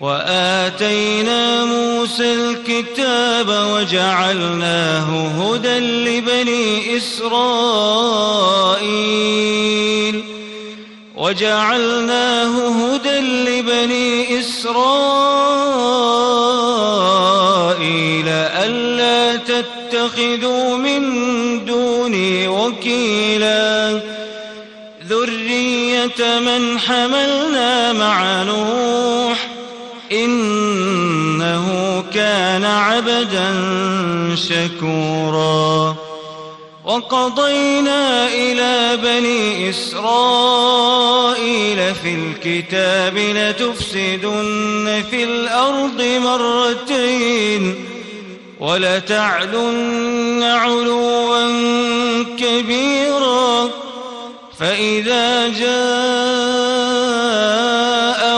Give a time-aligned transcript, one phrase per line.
[0.00, 7.28] وآتينا موسى الكتاب وجعلناه هدى لبني إسرائيل.
[11.16, 14.68] وجعلناه هدى لبني إسرائيل
[18.28, 21.02] ألا تتخذوا من
[21.64, 24.00] دوني وكيلا.
[25.08, 28.77] ذرية من حملنا مع نوح
[33.18, 33.50] عبدا
[34.36, 35.96] شكورا.
[36.84, 41.14] وقضينا إلى بني إسرائيل
[41.94, 47.84] في الكتاب لتفسدن في الأرض مرتين
[48.60, 51.46] ولتعلن علوا
[52.38, 53.68] كبيرا.
[54.58, 55.68] فإذا جاء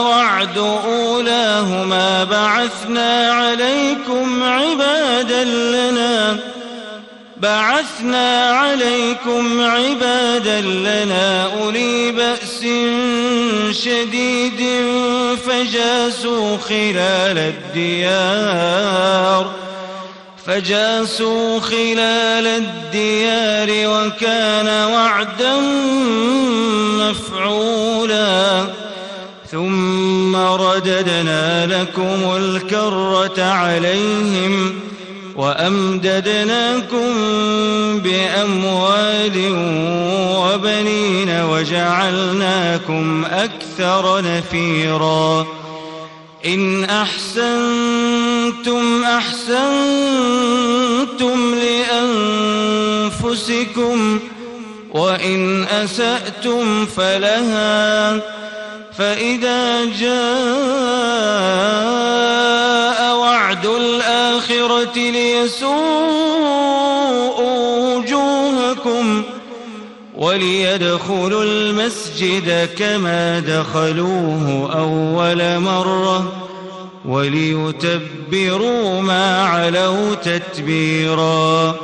[0.01, 3.51] وعد أولاهما بعثنا عبادا
[5.43, 6.39] لنا
[7.37, 12.59] بعثنا عليكم عبادا لنا أولي بأس
[13.83, 14.61] شديد
[15.47, 19.51] فجاسوا خلال الديار
[20.45, 25.55] فجاسوا خلال الديار وكان وعدا
[26.99, 28.65] مفعولا
[29.51, 34.90] ثم رددنا لكم الكرة عليهم
[35.35, 37.09] وأمددناكم
[37.99, 39.37] بأموال
[40.37, 45.47] وبنين وجعلناكم أكثر نفيرا.
[46.45, 48.03] إن أحسنتم
[49.03, 49.55] أحسنتم
[53.21, 54.19] لأنفسكم
[54.91, 58.19] وإن أسأتم فلها
[58.97, 61.31] فإذا جاء
[63.51, 65.75] وعد الآخرة ليسوءوا
[67.95, 69.23] وجوهكم
[70.15, 76.47] وليدخلوا المسجد كما دخلوه أول مرة
[77.05, 81.75] وليتبروا ما علوا تتبيرا.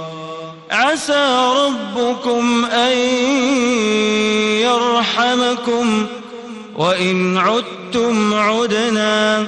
[0.71, 2.97] عسى ربكم أن
[4.61, 6.05] يرحمكم
[6.77, 9.47] وإن عدتم عدنا.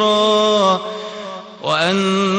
[1.91, 2.30] أن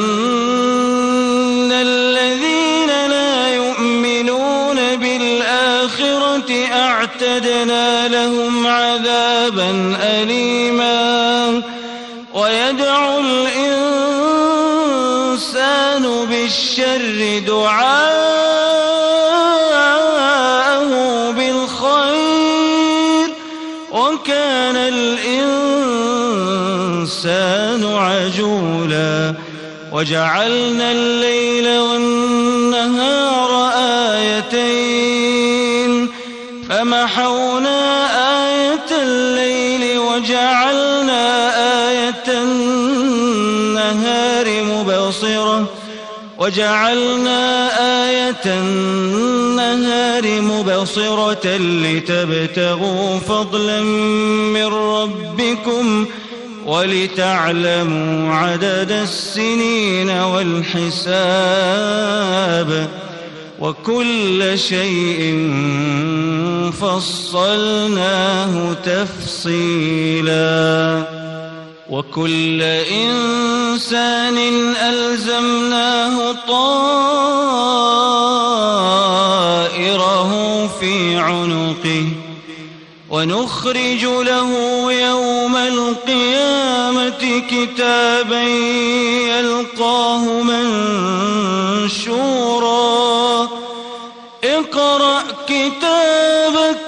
[30.02, 33.50] وجعلنا الليل والنهار
[34.54, 36.08] آيتين.
[36.68, 37.80] فمحونا
[38.46, 41.22] آية الليل وجعلنا
[41.88, 44.06] آية النهار
[44.62, 45.66] مبصرة.
[46.38, 47.70] وجعلنا
[48.04, 56.06] آية النهار مبصرة لتبتغوا فضلا من ربكم.
[56.66, 61.42] ولتعلموا عدد السنين والحساب
[63.60, 65.50] وكل شيء
[66.80, 69.82] فصلناه تفصيلا
[71.90, 74.38] وكل إنسان
[74.76, 77.92] ألزمناه طائره
[80.80, 82.04] في عنقه
[83.10, 84.71] ونخرج له
[85.92, 88.42] القيامة كتابا
[89.28, 90.24] يلقاه
[91.82, 93.48] منشورا.
[94.44, 96.80] اقرأ كتابك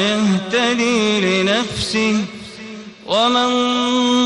[0.00, 2.16] يهتدي لنفسه
[3.06, 3.50] ومن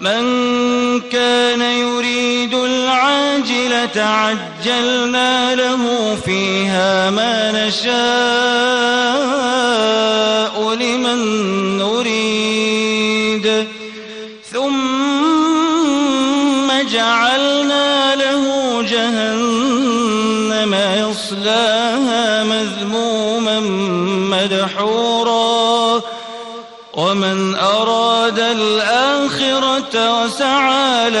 [0.00, 7.86] من كان يريد العاجلة عجلنا له فيها ما نشاء
[10.74, 11.18] لمن
[11.78, 12.15] نريد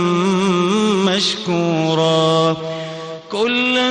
[1.04, 2.56] مشكورا
[3.32, 3.90] كلا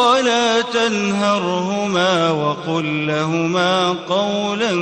[0.00, 4.72] ولا تنهرهما وقل لهما قولا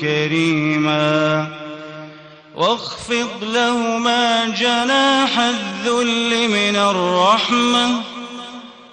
[0.00, 1.46] كريما
[2.56, 7.88] واخفض لهما جناح الذل من الرحمة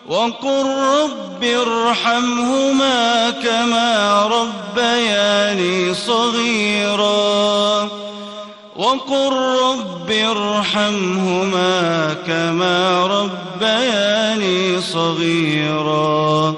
[0.08, 7.90] وقل رب ارحمهما كما ربياني صغيرا
[8.76, 16.56] وقل رب ارحمهما كما ربياني صغيرا.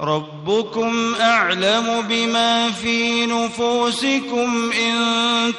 [0.00, 4.94] ربكم أعلم بما في نفوسكم إن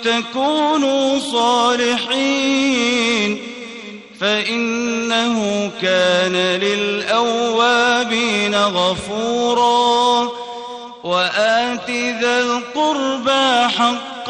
[0.03, 3.38] تكونوا صالحين.
[4.19, 10.29] فإنه كان للأوابين غفورا.
[11.03, 13.67] وآت ذا القربى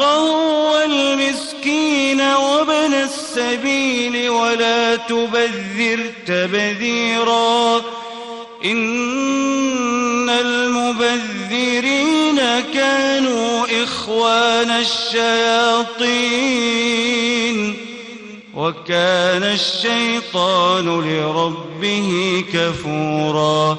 [0.00, 7.76] حقه والمسكين وابن السبيل ولا تبذر تبذيرا.
[8.64, 12.40] إن المبذرين
[12.74, 16.16] كانوا إخوان الشياطين.
[18.56, 23.78] وكان الشيطان لربه كفورا.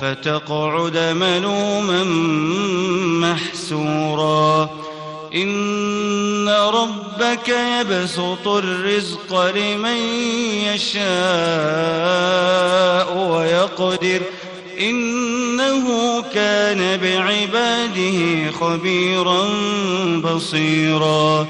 [0.00, 2.04] فتقعد ملوما
[3.32, 4.70] محسورا.
[5.34, 9.96] إن ربك يبسط الرزق لمن
[10.74, 11.06] يشاء
[13.18, 14.20] ويقدر.
[14.80, 19.48] إنه كان بعباده خبيرا
[20.20, 21.46] بصيرا.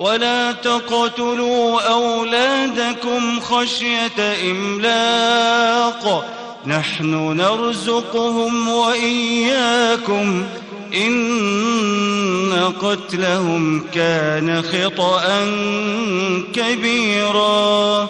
[0.00, 6.24] ولا تقتلوا أولادكم خشية إملاق.
[6.66, 10.46] نحن نرزقهم وإياكم
[10.94, 15.22] إن قتلهم كان خطأ
[16.54, 18.08] كبيرا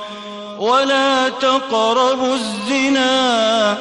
[0.59, 3.79] ولا تقربوا الزنا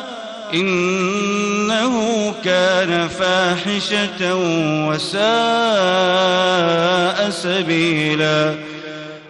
[0.53, 4.35] إنه كان فاحشة
[4.89, 5.23] وساء
[7.29, 8.55] سبيلا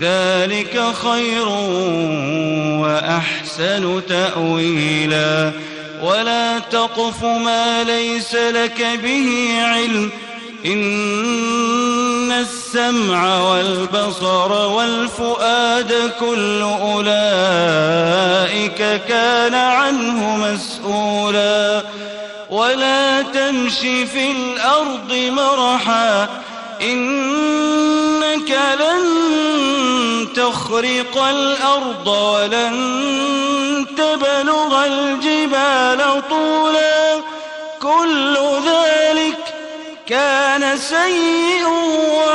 [0.00, 1.48] ذلك خير
[2.82, 5.52] وأحسن تأويلا.
[6.02, 10.10] ولا تقف ما ليس لك به علم.
[10.66, 17.98] إن السمع والبصر والفؤاد كل أولئك
[19.08, 21.82] كان عنه مسؤولا.
[22.50, 26.28] ولا تمش في الأرض مرحا.
[26.82, 29.04] إنك لن
[30.36, 37.20] تخرق الأرض ولن تبلغ الجبال طولا.
[37.82, 39.54] كل ذلك
[40.06, 41.64] كان سيئ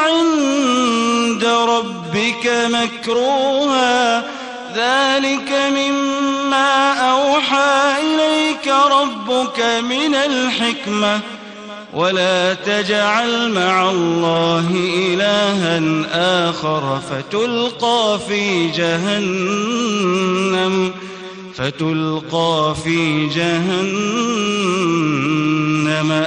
[0.06, 4.24] عند ربك مكروها.
[4.76, 11.20] ذلك مما أوحى إليك ربك من الحكمة.
[11.94, 15.82] ولا تجعل مع الله إلها
[16.50, 20.24] آخر فتلقى في جهنم
[21.56, 24.34] فتلقى في جهنم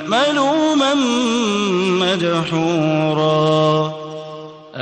[0.06, 0.94] ملوما
[2.00, 3.95] مدحورا.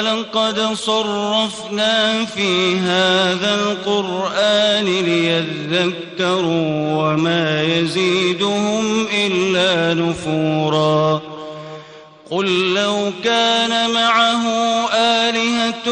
[0.00, 11.20] ولقد صرفنا في هذا القرآن ليذكروا وما يزيدهم إلا نفورا.
[12.30, 14.46] قل لو كان معه
[14.94, 15.84] آلهة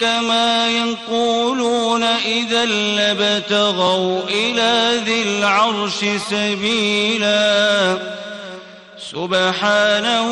[0.00, 8.21] كما يقولون إذا لبتغوا إلى ذي العرش سبيلاً.
[9.12, 10.28] سبحانه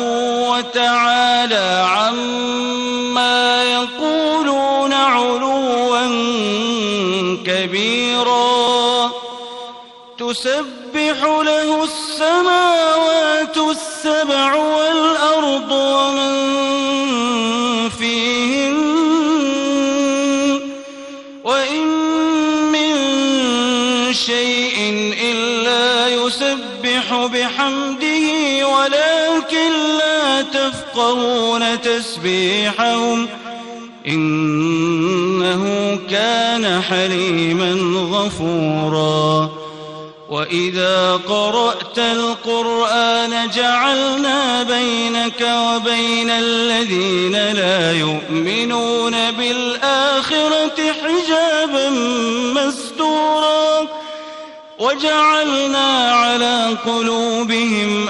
[0.49, 5.99] وتعالى عما يقولون علوا
[7.45, 9.11] كبيرا.
[10.19, 16.70] تسبح له السماوات السبع والأرض ومن
[31.11, 33.27] تفقهون تسبيحهم
[34.07, 35.63] إنه
[36.09, 37.71] كان حليما
[38.11, 39.49] غفورا.
[40.29, 51.89] وإذا قرأت القرآن جعلنا بينك وبين الذين لا يؤمنون بالآخرة حجابا
[52.55, 53.87] مستورا.
[54.79, 58.09] وجعلنا على قلوبهم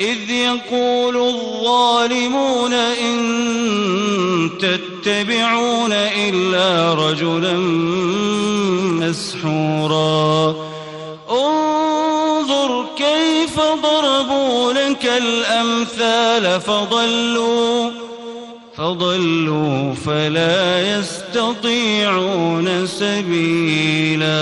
[0.00, 3.16] إذ يقول الظالمون إن
[4.60, 7.56] تتبعون إلا رجلا
[9.02, 10.54] مسحورا.
[11.30, 17.90] انظر كيف ضربوا لك الأمثال فضلوا
[18.76, 24.38] فضلوا فلا يستطيعون سبيلا.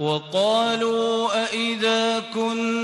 [0.00, 2.83] وقالوا أئذا كنا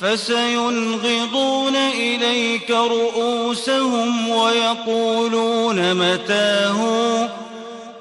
[0.00, 7.28] فسينغضون إليك رؤوسهم ويقولون متاهوا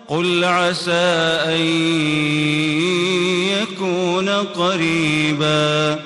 [0.08, 0.92] قل عسى
[1.46, 1.62] أن
[3.62, 6.00] يكون قريبا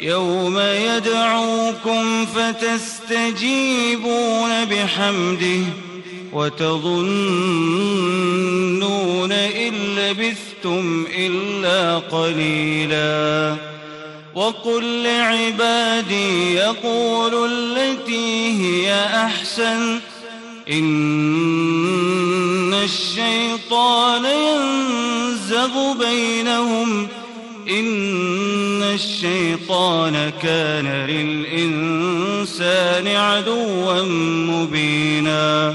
[0.00, 3.44] يوم يدعوكم فتستجيبون
[4.64, 5.64] بحمده
[6.32, 6.92] وتظنون
[9.32, 13.56] إن لبثتم إلا قليلا
[14.34, 20.00] وقل لعبادي يقولوا التي هي أحسن.
[20.70, 27.08] إن الشيطان ينزغ بينهم.
[27.68, 34.02] إن الشيطان كان للإنسان عدوا
[34.52, 35.74] مبينا.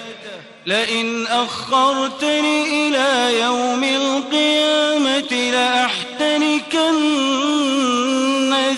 [0.65, 6.93] لئن أخرتني إلى يوم القيامة لأحتنكن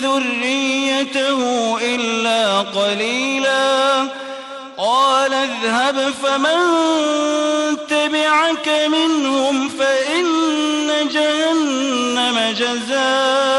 [0.02, 1.40] ذريته
[1.82, 4.24] إلا قليلاً.
[4.78, 6.58] قال اذهب فمن
[7.88, 10.24] تبعك منهم فإن
[11.08, 13.53] جهنم جزاؤكم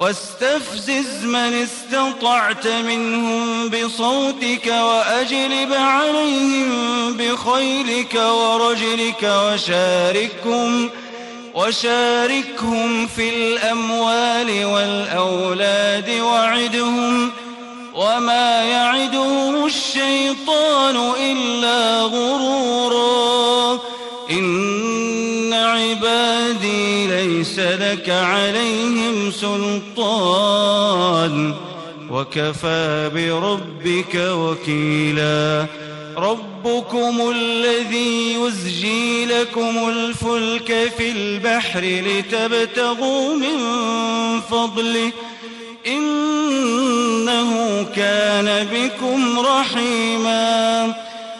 [0.00, 10.90] واستفزز من استطعت منهم بصوتك وأجلب عليهم بخيلك ورجلك وشاركهم
[11.54, 17.30] وشاركهم في الأموال والأولاد وعدهم.
[17.94, 23.39] وما يعدهم الشيطان إلا غرورا.
[27.40, 30.74] ليس لك عليهم سلطان.
[32.10, 35.66] وكفى بربك وكيلا.
[36.16, 43.58] ربكم الذي يزجي لكم الفلك في البحر لتبتغوا من
[44.40, 45.12] فضله.
[45.86, 47.52] إنه
[47.96, 51.09] كان بكم رحيما.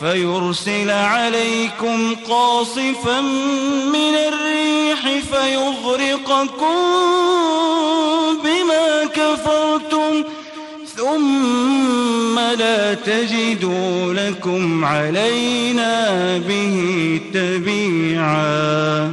[0.00, 3.20] فيرسل عليكم قاصفا
[3.92, 6.76] من الريح فيغرقكم
[8.44, 10.24] بما كفرتم
[10.96, 19.12] ثم لا تجدوا لكم علينا به تبيعا.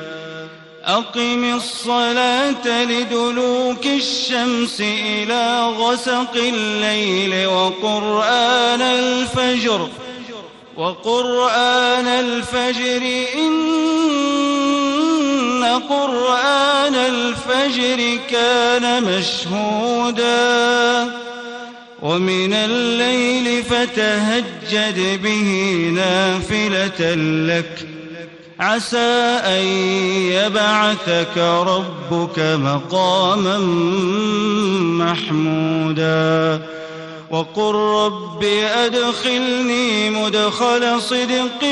[0.85, 9.89] أقم الصلاة لدلوك الشمس إلى غسق الليل وقرآن الفجر
[10.77, 13.61] وقرآن الفجر إن
[15.89, 20.41] قرآن الفجر كان مشهودا.
[22.01, 25.49] ومن الليل فتهجد به
[25.95, 27.15] نافلة
[27.47, 27.90] لك
[28.61, 29.63] عسى أن
[30.31, 33.57] يبعثك ربك مقاما
[35.05, 36.61] محمودا.
[37.31, 38.43] وقل رب
[38.75, 41.63] أدخلني مدخل صدق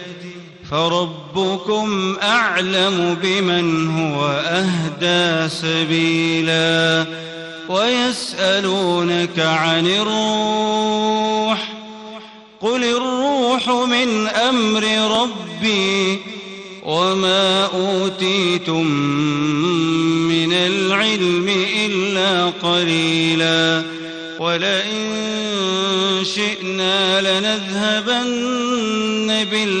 [0.71, 7.05] فربكم أعلم بمن هو أهدى سبيلا
[7.69, 11.73] ويسألونك عن الروح
[12.61, 14.83] قل الروح من أمر
[15.21, 16.19] ربي
[16.83, 18.85] وما أوتيتم
[20.27, 21.49] من العلم
[21.85, 23.83] إلا قليلا
[24.39, 25.21] ولئن
[26.23, 28.61] شئنا لنذهبن
[29.51, 29.80] بالذي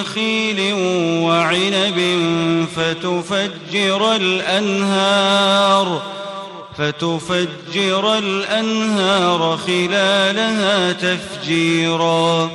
[0.00, 0.74] نخيل
[1.22, 2.18] وعنب
[2.76, 6.02] فتفجر الأنهار
[6.78, 12.50] فتفجر الأنهار خلالها تفجيراً.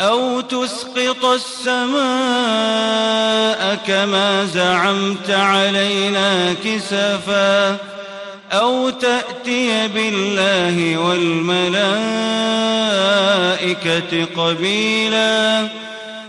[0.00, 1.96] أو تسقط السماء
[3.86, 7.76] كما زعمت علينا كسفا
[8.52, 11.86] أو تأتي بالله والملائكة
[14.36, 15.68] قبيلا.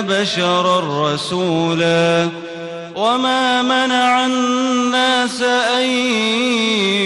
[0.00, 2.28] بشرا رسولا
[2.96, 5.90] وما منع الناس أن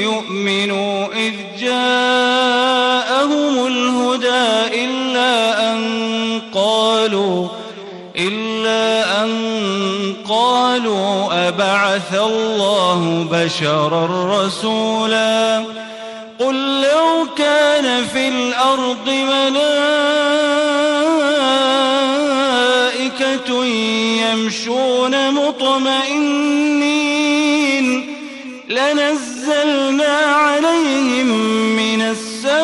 [0.02, 5.80] يؤمنوا إذ جاءهم الهدى إلا أن
[6.54, 7.48] قالوا
[8.16, 9.32] إلا أن
[10.28, 14.06] قالوا أبعث الله بشرا
[14.44, 15.64] رسولا
[16.38, 20.01] قل لو كان في الأرض ملائكة
[24.42, 26.06] يمشون مطمئنين.
[28.68, 31.28] لنزلنا عليهم
[31.76, 32.58] من السماء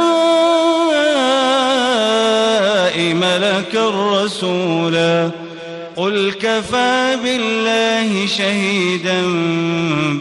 [3.15, 5.31] ملكا رسولا.
[5.97, 9.23] قل كفى بالله شهيدا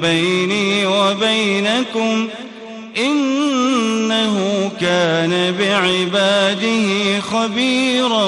[0.02, 2.28] بيني وبينكم.
[2.98, 8.28] إنه كان بعباده خبيرا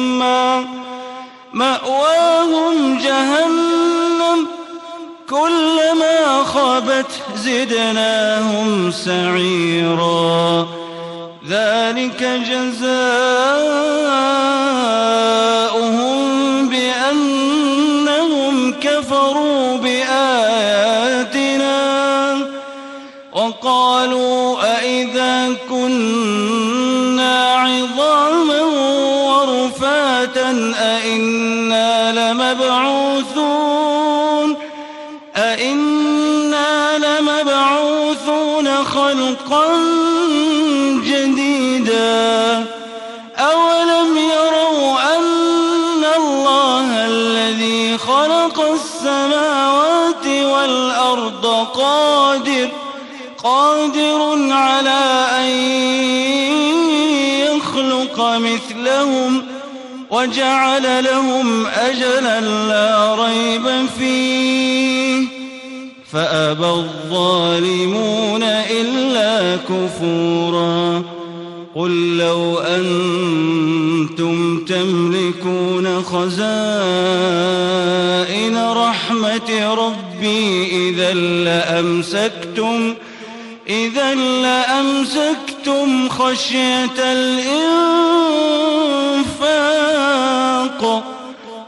[1.61, 4.47] مأواهم جهنم
[5.29, 10.67] كلما خابت زدناهم سعيرا.
[11.49, 12.91] ذلك جزاؤهم
[49.11, 52.69] السماوات والأرض قادر
[53.43, 55.49] قادر على أن
[57.55, 59.43] يخلق مثلهم
[60.11, 65.27] وجعل لهم أجلا لا ريب فيه.
[66.11, 71.03] فأبى الظالمون إلا كفورا.
[71.75, 76.41] قل لو أنتم تملكون خزائن
[78.57, 79.00] رحمة
[79.51, 82.95] ربي إذا لأمسكتم
[83.69, 87.51] إذا لأمسكتم خشية الإنفاق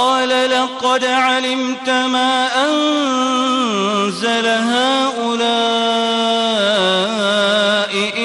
[0.00, 5.40] قال لقد علمت ما أنزل هؤلاء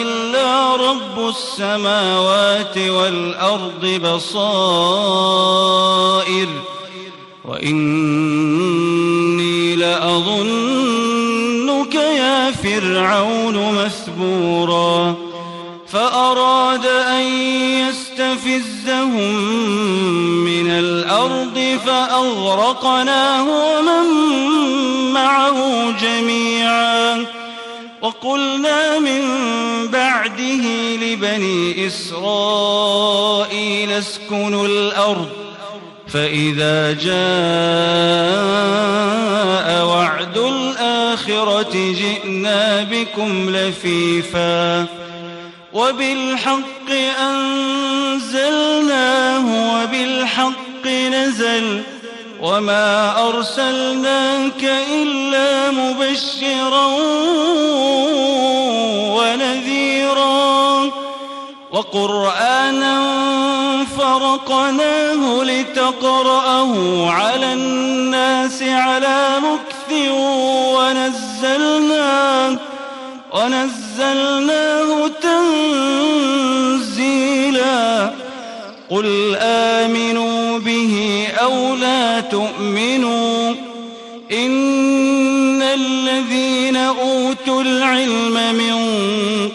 [0.02, 4.86] إلا رب السماوات والأرض بصائر
[7.46, 8.35] وإني
[22.06, 24.06] فأغرقناه ومن
[25.14, 27.26] معه جميعا
[28.02, 29.22] وقلنا من
[29.88, 30.64] بعده
[31.02, 33.12] لبني إسرائيل
[33.92, 35.30] اسكنوا الأرض
[36.08, 37.16] فإذا جاء
[39.86, 44.86] وعد الآخرة جئنا بكم لفيفا
[45.74, 46.90] وبالحق
[47.20, 48.66] أنزلناه
[49.74, 51.95] وبالحق نزل
[52.42, 54.64] وما أرسلناك
[54.94, 56.88] إلا مبشرا
[59.16, 60.92] ونذيرا
[61.72, 63.02] وقرآنا
[63.98, 66.74] فرقناه لتقرأه
[67.12, 69.92] على الناس على مكث
[70.76, 72.58] ونزلناه
[73.34, 75.08] ونزلناه
[76.82, 78.12] تنزيلا
[78.90, 80.35] قل آمنوا
[81.46, 83.54] أو لا تؤمنوا
[84.32, 88.76] إن الذين أوتوا العلم من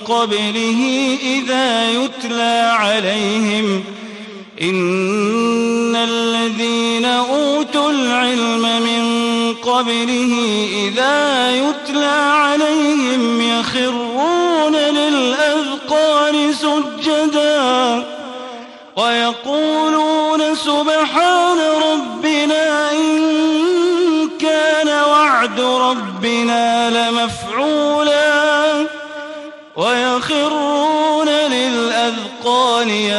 [0.04, 3.84] قبله إذا يتلى عليهم
[4.62, 9.04] إن الذين أوتوا العلم من
[9.54, 10.38] قبله
[10.88, 18.04] إذا يتلى عليهم يخرون للأذقان سجدا
[18.96, 21.39] ويقولون سبحان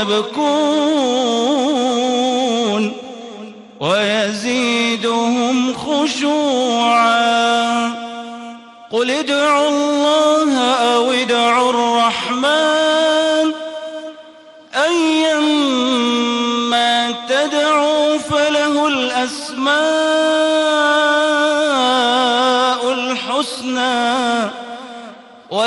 [0.01, 1.21] يبكون
[3.79, 7.21] ويزيدهم خشوعا.
[8.91, 13.51] قل ادعوا الله أو ادعوا الرحمن.
[14.87, 15.91] أيما
[17.29, 20.00] تدعوا فله الأسماء.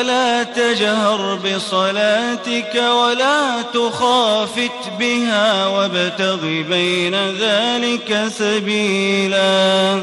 [0.05, 6.36] ولا تجهر بصلاتك ولا تخافت بها وابتغ
[6.68, 10.00] بين ذلك سبيلا.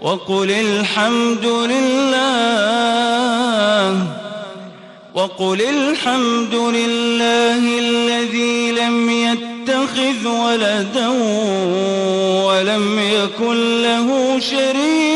[0.00, 2.46] وقل الحمد لله
[5.14, 11.08] وقل الحمد لله الذي لم يتخذ ولدا
[12.46, 15.15] ولم يكن له شريك